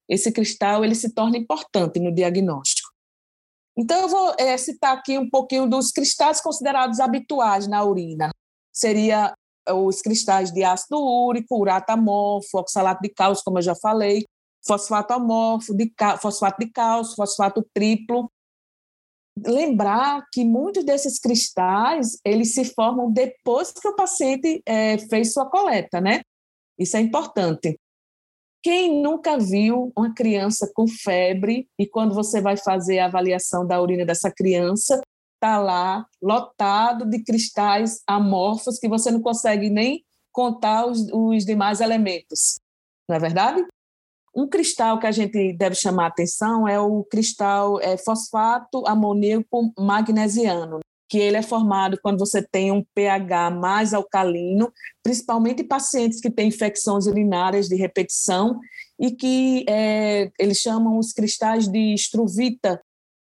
[0.09, 2.84] esse cristal ele se torna importante no diagnóstico.
[3.77, 8.31] Então, eu vou é, citar aqui um pouquinho dos cristais considerados habituais na urina.
[8.73, 9.35] Seria
[9.73, 14.25] os cristais de ácido úrico, urato amorfo, oxalato de cálcio, como eu já falei,
[14.67, 18.31] fosfato amorfo, de, fosfato de cálcio, fosfato triplo.
[19.45, 25.51] Lembrar que muitos desses cristais eles se formam depois que o paciente é, fez sua
[25.51, 26.21] coleta, né?
[26.79, 27.77] Isso é importante.
[28.65, 33.79] Quem nunca viu uma criança com febre e quando você vai fazer a avaliação da
[33.79, 35.03] urina dessa criança,
[35.35, 41.83] está lá lotado de cristais amorfos que você não consegue nem contar os, os demais
[41.83, 42.59] elementos,
[43.07, 43.63] não é verdade?
[44.35, 50.81] Um cristal que a gente deve chamar atenção é o cristal é, fosfato amoníaco magnesiano,
[51.15, 56.49] que ele é formado quando você tem um pH mais alcalino, principalmente pacientes que têm
[56.49, 58.59] infecções urinárias de repetição
[58.99, 62.83] e que é, eles chamam os cristais de estruvita.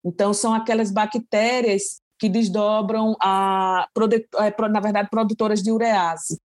[0.04, 3.88] Então, são aquelas bactérias que desdobram, a,
[4.36, 6.38] é, na verdade, produtoras de urease,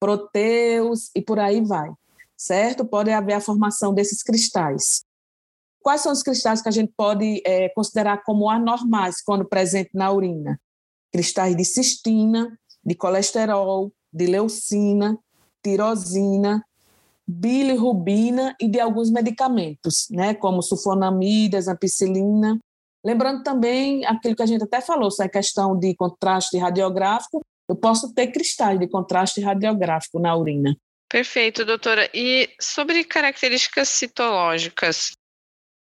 [0.00, 1.92] proteus e por aí vai,
[2.36, 2.84] certo?
[2.84, 5.04] Pode haver a formação desses cristais.
[5.80, 10.10] Quais são os cristais que a gente pode é, considerar como anormais quando presente na
[10.10, 10.58] urina?
[11.12, 15.18] Cristais de cistina, de colesterol, de leucina,
[15.62, 16.64] tirosina,
[17.26, 22.58] bilirrubina e de alguns medicamentos, né, como sulfonamidas, ampicilina.
[23.04, 28.12] Lembrando também aquilo que a gente até falou, é questão de contraste radiográfico, eu posso
[28.12, 30.76] ter cristais de contraste radiográfico na urina.
[31.08, 32.08] Perfeito, doutora.
[32.14, 35.12] E sobre características citológicas,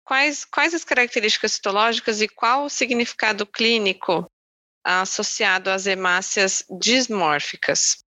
[0.04, 4.26] quais, quais as características citológicas e qual o significado clínico
[4.88, 7.98] associado às hemácias dismórficas?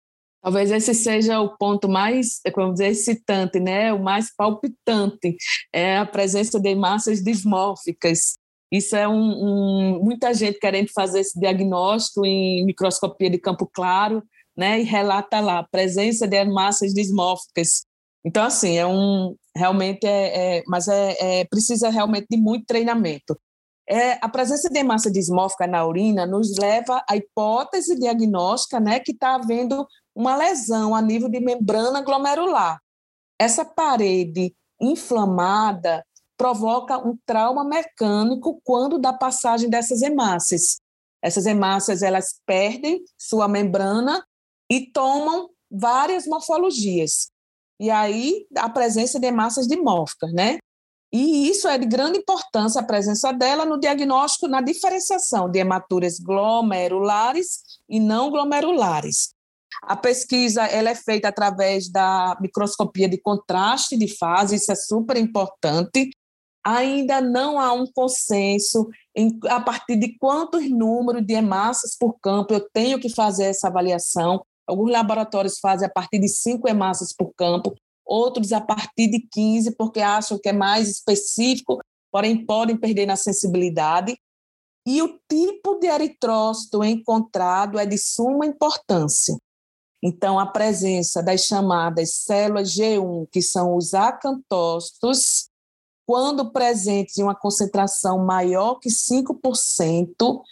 [0.43, 3.93] Talvez esse seja o ponto mais, como dizer, excitante, né?
[3.93, 5.37] o mais palpitante,
[5.73, 8.39] é a presença de massas dismórficas.
[8.73, 14.23] Isso é um, um, muita gente querendo fazer esse diagnóstico em microscopia de campo claro,
[14.57, 14.81] né?
[14.81, 17.85] E relata lá presença de massas dismórficas.
[18.25, 23.39] Então, assim, é um realmente é, é mas é, é, precisa realmente de muito treinamento.
[23.91, 29.11] É, a presença de massa dismórfica na urina nos leva à hipótese diagnóstica, né, que
[29.11, 32.81] está havendo uma lesão a nível de membrana glomerular.
[33.37, 36.05] Essa parede inflamada
[36.37, 40.81] provoca um trauma mecânico quando da passagem dessas hemácias.
[41.21, 44.25] Essas hemácias elas perdem sua membrana
[44.71, 47.31] e tomam várias morfologias.
[47.81, 50.59] E aí a presença de hemácias dimórficas, né?
[51.13, 56.21] E isso é de grande importância a presença dela no diagnóstico, na diferenciação de hematuras
[56.21, 59.35] glomerulares e não glomerulares.
[59.83, 65.17] A pesquisa ela é feita através da microscopia de contraste de fase, isso é super
[65.17, 66.11] importante.
[66.63, 72.53] Ainda não há um consenso em a partir de quantos números de hemácias por campo
[72.53, 74.45] eu tenho que fazer essa avaliação.
[74.67, 77.75] Alguns laboratórios fazem a partir de cinco hemácias por campo,
[78.11, 81.79] outros a partir de 15, porque acham que é mais específico,
[82.11, 84.19] porém podem perder na sensibilidade.
[84.85, 89.37] E o tipo de eritrócito encontrado é de suma importância.
[90.03, 95.49] Então, a presença das chamadas células G1, que são os acantócitos,
[96.07, 100.43] quando presentes em uma concentração maior que 5%,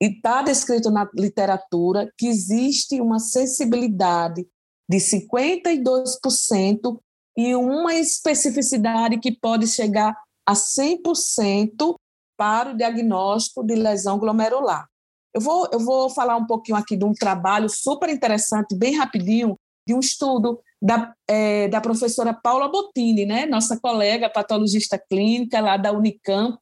[0.00, 4.46] e está descrito na literatura que existe uma sensibilidade
[4.88, 6.98] de 52%
[7.36, 11.96] e uma especificidade que pode chegar a 100%
[12.36, 14.86] para o diagnóstico de lesão glomerular.
[15.34, 19.56] Eu vou, eu vou falar um pouquinho aqui de um trabalho super interessante, bem rapidinho,
[19.86, 23.46] de um estudo da, é, da professora Paula Bottini, né?
[23.46, 26.58] nossa colega patologista clínica lá da Unicamp.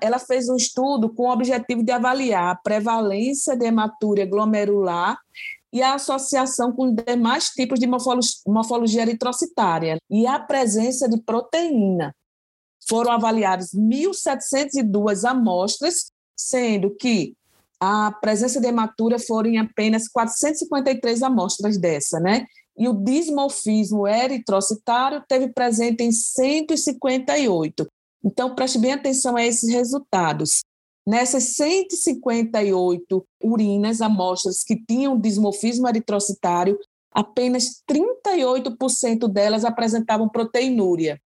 [0.00, 5.18] Ela fez um estudo com o objetivo de avaliar a prevalência de hematúria glomerular
[5.76, 12.14] e a associação com demais tipos de morfologia eritrocitária e a presença de proteína.
[12.88, 17.34] Foram avaliadas 1.702 amostras, sendo que
[17.78, 22.46] a presença de hematura foram em apenas 453 amostras dessa, né?
[22.78, 27.86] E o dismorfismo eritrocitário teve presente em 158.
[28.24, 30.62] Então, preste bem atenção a esses resultados.
[31.06, 36.78] Nessas 158 urinas, amostras que tinham dismorfismo eritrocitário,
[37.12, 41.20] apenas 38% delas apresentavam proteinúria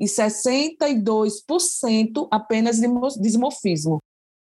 [0.00, 2.80] e 62% apenas
[3.20, 4.02] dismorfismo.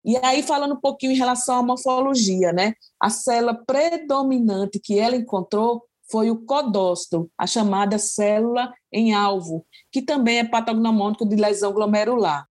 [0.05, 2.73] E aí, falando um pouquinho em relação à morfologia, né?
[3.01, 10.01] A célula predominante que ela encontrou foi o codócito, a chamada célula em alvo, que
[10.01, 12.47] também é patognomônico de lesão glomerular.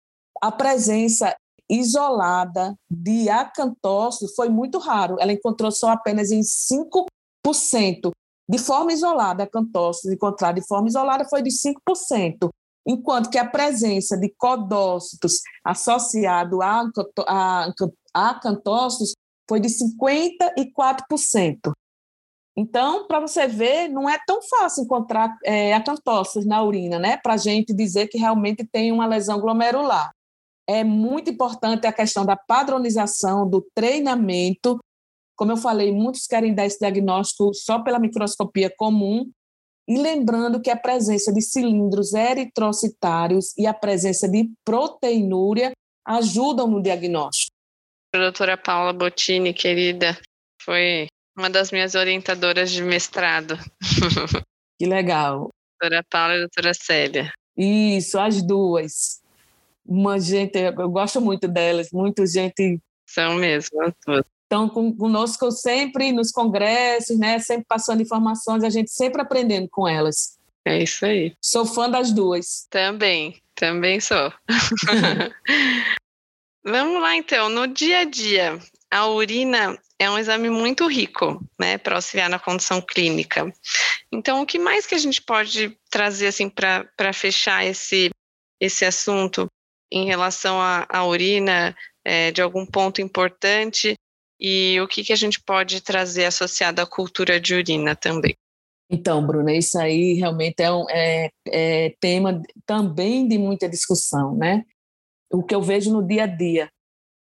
[0.42, 1.36] A presença
[1.74, 5.18] isolada de acantócitos foi muito raro.
[5.20, 8.12] Ela encontrou só apenas em 5%.
[8.50, 12.50] De forma isolada, acantócitos encontrado de forma isolada foi de 5%,
[12.86, 16.84] enquanto que a presença de codócitos associado a,
[17.26, 17.74] a,
[18.14, 19.14] a acantócitos
[19.50, 21.72] foi de 54%.
[22.56, 27.18] Então, para você ver, não é tão fácil encontrar é, acantócitos na urina, né?
[27.18, 30.12] Para a gente dizer que realmente tem uma lesão glomerular.
[30.68, 34.80] É muito importante a questão da padronização, do treinamento.
[35.36, 39.30] Como eu falei, muitos querem dar esse diagnóstico só pela microscopia comum,
[39.88, 45.74] e lembrando que a presença de cilindros eritrocitários e a presença de proteinúria
[46.06, 47.52] ajudam no diagnóstico.
[48.16, 50.18] A doutora Paula Bottini, querida,
[50.62, 51.08] foi
[51.38, 53.58] uma das minhas orientadoras de mestrado.
[54.80, 55.50] Que legal.
[55.82, 57.34] Doutora Paula e doutora Célia.
[57.58, 59.23] Isso, as duas.
[59.86, 62.80] Uma gente, eu gosto muito delas, muita gente.
[63.06, 63.80] São mesmo.
[64.44, 67.40] Estão conosco sempre nos congressos, né?
[67.40, 70.38] Sempre passando informações, a gente sempre aprendendo com elas.
[70.66, 71.36] É isso aí.
[71.42, 72.66] Sou fã das duas.
[72.70, 74.32] Também, também sou.
[76.64, 78.58] Vamos lá então, no dia a dia,
[78.90, 83.54] a urina é um exame muito rico, né, para auxiliar na condição clínica.
[84.12, 88.10] Então, o que mais que a gente pode trazer assim para fechar esse
[88.62, 89.52] esse assunto
[89.94, 93.96] em relação à, urina, é, de algum ponto importante
[94.40, 98.36] e o que que a gente pode trazer associado à cultura de urina também?
[98.90, 104.66] Então, Bruna, isso aí realmente é, um, é, é tema também de muita discussão, né?
[105.32, 106.70] O que eu vejo no dia a dia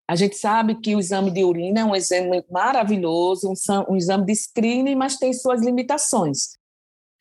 [0.10, 4.26] a gente sabe que o exame de urina é um exame maravilhoso, um, um exame
[4.26, 6.57] de screening, mas tem suas limitações.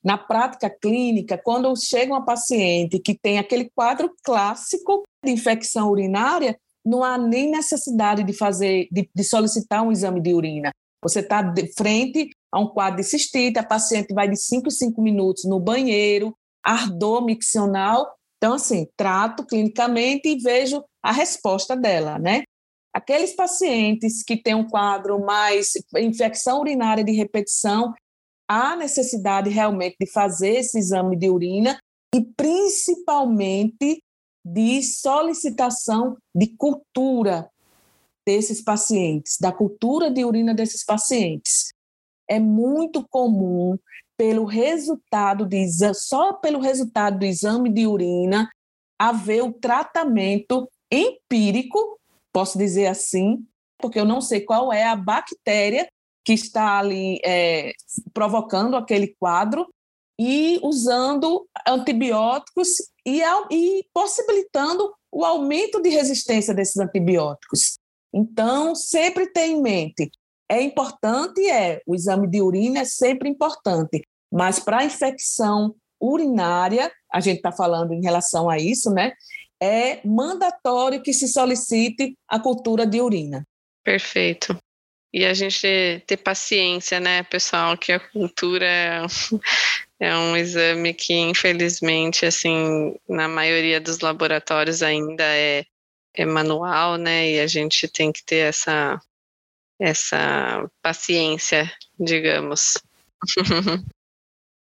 [0.05, 6.57] Na prática clínica, quando chega uma paciente que tem aquele quadro clássico de infecção urinária,
[6.85, 10.71] não há nem necessidade de fazer, de, de solicitar um exame de urina.
[11.03, 14.71] Você está de frente a um quadro de cistite, a paciente vai de 5 em
[14.71, 16.35] 5 minutos no banheiro,
[16.65, 18.15] ardor miccional.
[18.37, 22.43] Então, assim, trato clinicamente e vejo a resposta dela, né?
[22.93, 27.93] Aqueles pacientes que têm um quadro mais infecção urinária de repetição,
[28.49, 31.79] há necessidade realmente de fazer esse exame de urina
[32.15, 34.03] e principalmente
[34.45, 37.51] de solicitação de cultura
[38.27, 41.73] desses pacientes, da cultura de urina desses pacientes.
[42.29, 43.79] É muito comum
[44.17, 48.51] pelo resultado de só pelo resultado do exame de urina
[48.99, 51.99] haver o tratamento empírico
[52.39, 53.45] posso dizer assim,
[53.79, 55.89] porque eu não sei qual é a bactéria
[56.29, 57.73] que está ali é,
[58.13, 59.67] provocando aquele quadro
[60.21, 62.69] e usando antibióticos
[63.07, 67.79] e, e possibilitando o aumento de resistência desses antibióticos.
[68.13, 70.11] Então, sempre tenha em mente,
[70.51, 76.93] é importante, é, o exame de urina é sempre importante, mas para a infecção urinária,
[77.11, 79.15] a gente está falando em relação a isso, né?
[79.63, 83.47] é mandatório que se solicite a cultura de urina.
[83.83, 84.59] Perfeito.
[85.13, 89.01] E a gente ter paciência, né, pessoal, que a cultura é,
[90.01, 95.65] é um exame que, infelizmente, assim, na maioria dos laboratórios ainda é,
[96.15, 99.01] é manual, né, e a gente tem que ter essa,
[99.81, 102.75] essa paciência, digamos.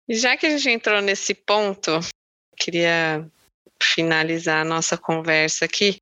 [0.08, 2.00] já que a gente entrou nesse ponto,
[2.56, 3.28] queria
[3.82, 5.98] finalizar a nossa conversa aqui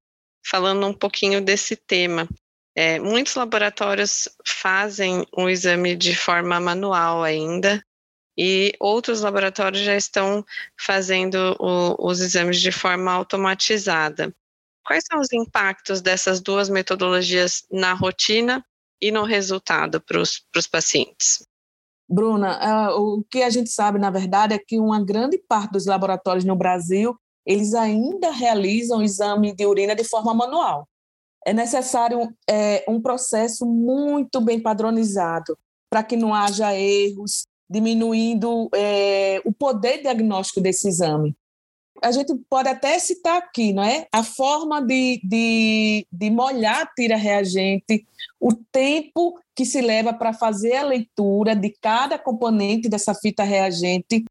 [0.46, 2.28] falando um pouquinho desse tema.
[2.76, 7.84] É, muitos laboratórios fazem o exame de forma manual ainda,
[8.38, 10.44] e outros laboratórios já estão
[10.80, 14.36] fazendo o, os exames de forma automatizada.
[14.86, 18.66] Quais são os impactos dessas duas metodologias na rotina
[19.00, 21.48] e no resultado para os pacientes?
[22.10, 25.86] Bruna, uh, o que a gente sabe, na verdade, é que uma grande parte dos
[25.86, 27.16] laboratórios no Brasil
[27.46, 30.88] eles ainda realizam o exame de urina de forma manual.
[31.46, 35.58] É necessário é, um processo muito bem padronizado
[35.90, 41.36] para que não haja erros, diminuindo é, o poder diagnóstico desse exame.
[42.02, 44.08] A gente pode até citar aqui, não é?
[44.12, 48.06] A forma de, de, de molhar a tira reagente,
[48.40, 54.26] o tempo que se leva para fazer a leitura de cada componente dessa fita reagente,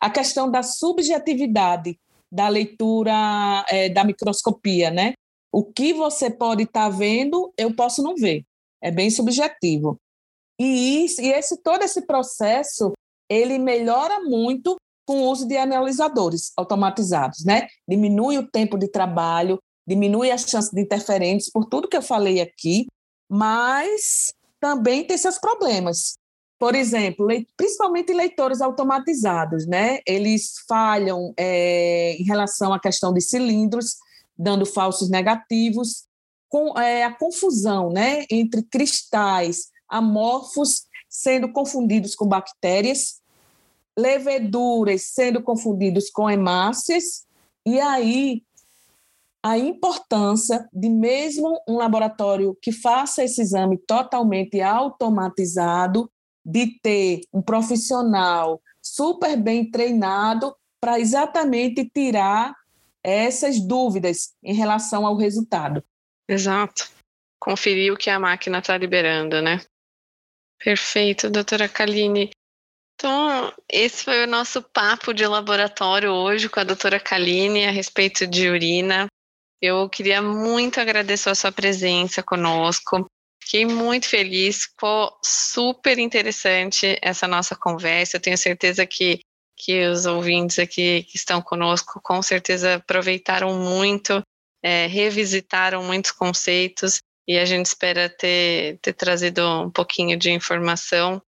[0.00, 1.98] a questão da subjetividade,
[2.30, 5.14] da leitura é, da microscopia, né?
[5.56, 8.44] O que você pode estar tá vendo, eu posso não ver.
[8.78, 9.98] É bem subjetivo.
[10.60, 12.92] E, isso, e esse todo esse processo,
[13.26, 14.76] ele melhora muito
[15.06, 17.68] com o uso de analisadores automatizados, né?
[17.88, 22.42] Diminui o tempo de trabalho, diminui a chance de interferentes por tudo que eu falei
[22.42, 22.84] aqui,
[23.26, 26.18] mas também tem seus problemas.
[26.58, 30.00] Por exemplo, principalmente leitores automatizados, né?
[30.06, 33.96] Eles falham é, em relação à questão de cilindros,
[34.38, 36.04] dando falsos negativos,
[36.48, 43.20] com é, a confusão, né, entre cristais amorfos sendo confundidos com bactérias,
[43.96, 47.24] leveduras sendo confundidos com hemácias,
[47.64, 48.42] e aí
[49.42, 56.10] a importância de mesmo um laboratório que faça esse exame totalmente automatizado,
[56.44, 62.54] de ter um profissional super bem treinado para exatamente tirar
[63.06, 65.82] essas dúvidas em relação ao resultado.
[66.28, 66.90] Exato.
[67.38, 69.60] Conferir o que a máquina está liberando, né?
[70.58, 72.30] Perfeito, doutora Kaline.
[72.94, 78.26] Então, esse foi o nosso papo de laboratório hoje com a doutora Kaline a respeito
[78.26, 79.06] de urina.
[79.62, 83.06] Eu queria muito agradecer a sua presença conosco.
[83.40, 88.16] Fiquei muito feliz, ficou super interessante essa nossa conversa.
[88.16, 89.20] Eu tenho certeza que,
[89.56, 94.22] que os ouvintes aqui que estão conosco com certeza aproveitaram muito,
[94.62, 101.20] é, revisitaram muitos conceitos e a gente espera ter, ter trazido um pouquinho de informação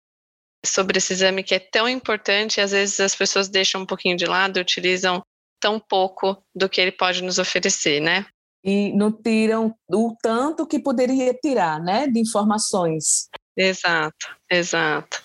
[0.65, 4.17] sobre esse exame que é tão importante e às vezes as pessoas deixam um pouquinho
[4.17, 5.21] de lado, utilizam
[5.59, 8.25] tão pouco do que ele pode nos oferecer, né?
[8.63, 13.30] E não tiram o tanto que poderia tirar, né, de informações.
[13.55, 15.23] Exato, exato.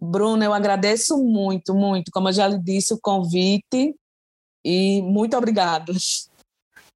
[0.00, 3.94] Bruna, eu agradeço muito, muito, como eu já lhe disse, o convite
[4.64, 5.92] e muito obrigada.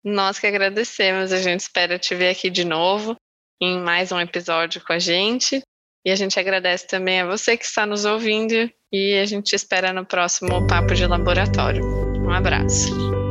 [0.04, 3.16] Nós que agradecemos, a gente espera te ver aqui de novo
[3.60, 5.62] em mais um episódio com a gente.
[6.04, 9.92] E a gente agradece também a você que está nos ouvindo e a gente espera
[9.92, 11.84] no próximo Papo de Laboratório.
[12.20, 13.21] Um abraço.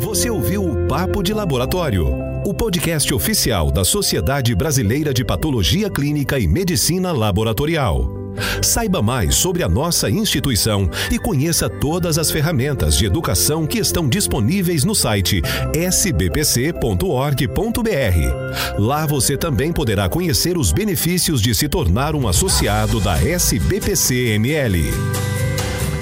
[0.00, 2.08] Você ouviu o Papo de Laboratório,
[2.46, 8.10] o podcast oficial da Sociedade Brasileira de Patologia Clínica e Medicina Laboratorial.
[8.62, 14.08] Saiba mais sobre a nossa instituição e conheça todas as ferramentas de educação que estão
[14.08, 15.42] disponíveis no site
[15.74, 17.02] sbpc.org.br.
[18.78, 24.80] Lá você também poderá conhecer os benefícios de se tornar um associado da SBPC-ML.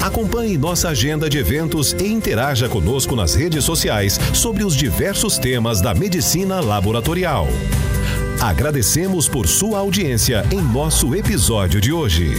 [0.09, 5.83] Acompanhe nossa agenda de eventos e interaja conosco nas redes sociais sobre os diversos temas
[5.83, 7.47] da medicina laboratorial.
[8.41, 12.33] Agradecemos por sua audiência em nosso episódio de hoje.